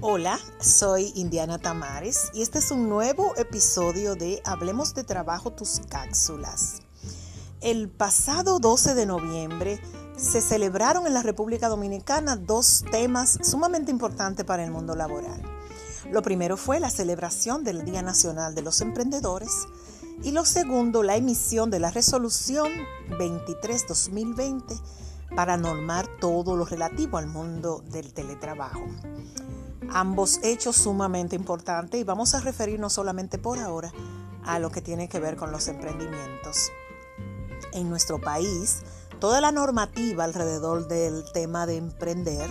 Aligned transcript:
Hola, 0.00 0.38
soy 0.60 1.10
Indiana 1.16 1.58
Tamares 1.58 2.30
y 2.32 2.42
este 2.42 2.60
es 2.60 2.70
un 2.70 2.88
nuevo 2.88 3.34
episodio 3.36 4.14
de 4.14 4.40
Hablemos 4.44 4.94
de 4.94 5.02
Trabajo 5.02 5.50
tus 5.50 5.80
cápsulas. 5.88 6.82
El 7.60 7.88
pasado 7.88 8.60
12 8.60 8.94
de 8.94 9.06
noviembre 9.06 9.80
se 10.16 10.40
celebraron 10.40 11.08
en 11.08 11.14
la 11.14 11.24
República 11.24 11.68
Dominicana 11.68 12.36
dos 12.36 12.84
temas 12.92 13.40
sumamente 13.42 13.90
importantes 13.90 14.46
para 14.46 14.62
el 14.62 14.70
mundo 14.70 14.94
laboral. 14.94 15.42
Lo 16.12 16.22
primero 16.22 16.56
fue 16.56 16.78
la 16.78 16.90
celebración 16.90 17.64
del 17.64 17.84
Día 17.84 18.02
Nacional 18.02 18.54
de 18.54 18.62
los 18.62 18.80
Emprendedores 18.80 19.66
y 20.22 20.30
lo 20.30 20.44
segundo 20.44 21.02
la 21.02 21.16
emisión 21.16 21.70
de 21.70 21.80
la 21.80 21.90
resolución 21.90 22.68
23-2020 23.18 24.80
para 25.34 25.56
normar 25.56 26.06
todo 26.20 26.56
lo 26.56 26.64
relativo 26.64 27.18
al 27.18 27.26
mundo 27.26 27.82
del 27.90 28.12
teletrabajo. 28.12 28.86
Ambos 29.90 30.40
hechos 30.42 30.76
sumamente 30.76 31.36
importantes 31.36 32.00
y 32.00 32.04
vamos 32.04 32.34
a 32.34 32.40
referirnos 32.40 32.92
solamente 32.92 33.38
por 33.38 33.58
ahora 33.58 33.92
a 34.44 34.58
lo 34.58 34.70
que 34.70 34.82
tiene 34.82 35.08
que 35.08 35.20
ver 35.20 35.36
con 35.36 35.52
los 35.52 35.68
emprendimientos. 35.68 36.70
En 37.72 37.88
nuestro 37.88 38.20
país, 38.20 38.80
toda 39.20 39.40
la 39.40 39.52
normativa 39.52 40.24
alrededor 40.24 40.88
del 40.88 41.24
tema 41.32 41.66
de 41.66 41.76
emprender 41.76 42.48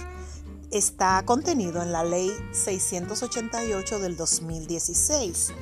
está 0.72 1.23
contenido 1.25 1.81
en 1.81 1.91
la 1.91 2.03
ley 2.03 2.31
688 2.52 4.00
del 4.00 4.17
2016. 4.17 5.53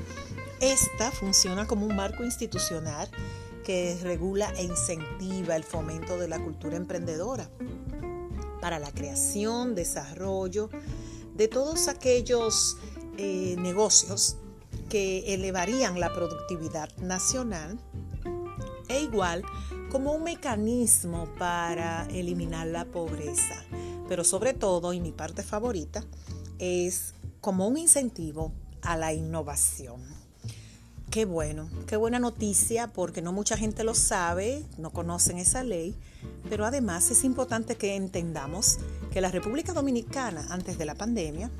Esta 0.61 1.11
funciona 1.11 1.67
como 1.67 1.85
un 1.85 1.95
marco 1.95 2.23
institucional 2.23 3.09
que 3.65 3.97
regula 4.01 4.53
e 4.57 4.63
incentiva 4.63 5.55
el 5.55 5.63
fomento 5.63 6.17
de 6.17 6.27
la 6.27 6.39
cultura 6.39 6.77
emprendedora 6.77 7.49
para 8.61 8.79
la 8.79 8.91
creación, 8.91 9.75
desarrollo 9.75 10.69
de 11.35 11.47
todos 11.47 11.87
aquellos 11.87 12.77
eh, 13.17 13.55
negocios 13.57 14.37
que 14.87 15.33
elevarían 15.33 15.99
la 15.99 16.13
productividad 16.13 16.95
nacional 16.97 17.77
e 18.87 19.01
igual 19.01 19.43
como 19.91 20.13
un 20.13 20.23
mecanismo 20.23 21.27
para 21.37 22.05
eliminar 22.11 22.67
la 22.67 22.85
pobreza. 22.85 23.65
Pero 24.07 24.23
sobre 24.23 24.53
todo, 24.53 24.93
y 24.93 24.99
mi 24.99 25.11
parte 25.11 25.41
favorita, 25.41 26.03
es 26.59 27.13
como 27.41 27.67
un 27.67 27.77
incentivo 27.77 28.53
a 28.81 28.95
la 28.95 29.13
innovación. 29.13 30.24
Qué 31.15 31.23
bueno, 31.23 31.69
qué 31.87 31.95
buena 31.95 32.19
noticia 32.19 32.87
porque 32.87 33.21
no 33.21 33.31
mucha 33.31 33.55
gente 33.55 33.85
lo 33.85 33.95
sabe, 33.95 34.65
no 34.77 34.89
conocen 34.89 35.37
esa 35.37 35.63
ley, 35.63 35.95
pero 36.49 36.65
además 36.65 37.09
es 37.09 37.23
importante 37.23 37.77
que 37.77 37.95
entendamos 37.95 38.79
que 39.13 39.21
la 39.21 39.31
República 39.31 39.71
Dominicana 39.71 40.45
antes 40.49 40.77
de 40.77 40.83
la 40.83 40.95
pandemia 40.95 41.51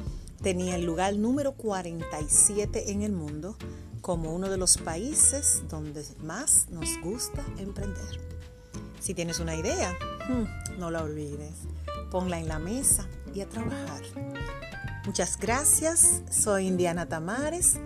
tenía 0.44 0.76
el 0.76 0.84
lugar 0.84 1.16
número 1.16 1.54
47 1.54 2.92
en 2.92 3.02
el 3.02 3.14
mundo 3.14 3.56
como 4.02 4.36
uno 4.36 4.50
de 4.50 4.58
los 4.58 4.78
países 4.78 5.64
donde 5.70 6.04
más 6.22 6.68
nos 6.70 6.90
gusta 7.02 7.42
emprender. 7.58 8.20
Si 9.00 9.14
tienes 9.14 9.40
una 9.40 9.56
idea, 9.56 9.98
hmm, 10.28 10.80
no 10.82 10.92
la 10.92 11.02
olvides, 11.02 11.54
ponla 12.12 12.42
en 12.42 12.50
la 12.50 12.60
mesa 12.60 13.08
y 13.34 13.40
a 13.40 13.48
trabajar. 13.48 14.02
Muchas 15.06 15.40
gracias, 15.40 16.24
soy 16.30 16.68
Indiana 16.68 17.06
Tamares 17.06 17.78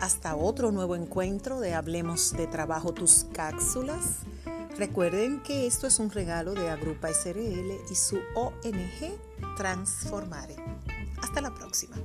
hasta 0.00 0.36
otro 0.36 0.72
nuevo 0.72 0.96
encuentro 0.96 1.60
de 1.60 1.74
Hablemos 1.74 2.32
de 2.32 2.46
Trabajo 2.46 2.92
Tus 2.92 3.26
Cápsulas. 3.32 4.18
Recuerden 4.76 5.42
que 5.42 5.66
esto 5.66 5.86
es 5.86 5.98
un 5.98 6.10
regalo 6.10 6.52
de 6.52 6.68
Agrupa 6.68 7.08
SRL 7.08 7.72
y 7.90 7.94
su 7.94 8.18
ONG 8.34 9.56
Transformare. 9.56 10.56
Hasta 11.22 11.40
la 11.40 11.54
próxima. 11.54 11.96